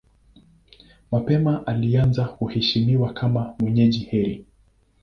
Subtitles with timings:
[1.11, 4.45] Mapema alianza kuheshimiwa kama mwenye heri.